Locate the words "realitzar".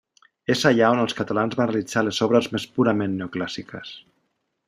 1.71-2.03